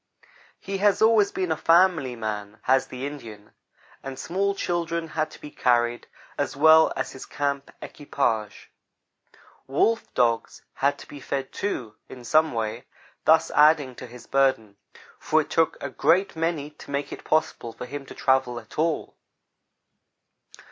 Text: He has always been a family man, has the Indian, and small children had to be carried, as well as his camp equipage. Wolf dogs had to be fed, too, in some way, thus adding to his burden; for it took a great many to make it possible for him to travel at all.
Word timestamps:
He 0.59 0.79
has 0.79 0.99
always 0.99 1.31
been 1.31 1.51
a 1.51 1.55
family 1.55 2.15
man, 2.15 2.57
has 2.63 2.87
the 2.87 3.05
Indian, 3.05 3.51
and 4.01 4.17
small 4.17 4.55
children 4.55 5.09
had 5.09 5.29
to 5.29 5.39
be 5.39 5.51
carried, 5.51 6.07
as 6.39 6.55
well 6.57 6.91
as 6.95 7.11
his 7.11 7.27
camp 7.27 7.69
equipage. 7.83 8.71
Wolf 9.67 10.11
dogs 10.15 10.63
had 10.73 10.97
to 10.97 11.07
be 11.07 11.19
fed, 11.19 11.51
too, 11.51 11.97
in 12.09 12.23
some 12.23 12.51
way, 12.51 12.85
thus 13.25 13.51
adding 13.51 13.93
to 13.93 14.07
his 14.07 14.25
burden; 14.25 14.75
for 15.19 15.41
it 15.41 15.51
took 15.51 15.77
a 15.83 15.91
great 15.91 16.35
many 16.35 16.71
to 16.71 16.89
make 16.89 17.13
it 17.13 17.23
possible 17.23 17.71
for 17.71 17.85
him 17.85 18.03
to 18.07 18.15
travel 18.15 18.59
at 18.59 18.79
all. 18.79 19.13